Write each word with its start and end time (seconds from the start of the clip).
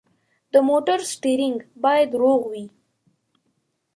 د 0.53 0.55
موټر 0.69 0.99
سټیرینګ 1.13 1.57
باید 1.83 2.09
روغ 2.21 2.41
وي. 2.51 2.65